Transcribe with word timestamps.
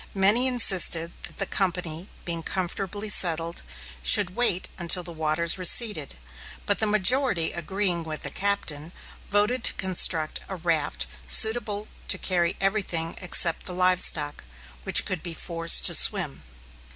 Many 0.15 0.47
insisted 0.47 1.11
that 1.21 1.37
the 1.37 1.45
company, 1.45 2.09
being 2.25 2.41
comfortably 2.41 3.07
settled, 3.07 3.61
should 4.01 4.35
wait 4.35 4.67
until 4.79 5.03
the 5.03 5.11
waters 5.13 5.59
receded; 5.59 6.15
but 6.65 6.79
the 6.79 6.87
majority 6.87 7.51
agreeing 7.51 8.03
with 8.03 8.23
the 8.23 8.31
Captain, 8.31 8.93
voted 9.27 9.63
to 9.63 9.73
construct 9.73 10.39
a 10.49 10.55
raft 10.55 11.05
suitable 11.27 11.87
to 12.07 12.17
carry 12.17 12.55
everything 12.59 13.13
except 13.21 13.67
the 13.67 13.75
live 13.75 14.01
stock, 14.01 14.43
which 14.85 15.05
could 15.05 15.21
be 15.21 15.35
forced 15.35 15.85
to 15.85 15.93
swim. 15.93 16.41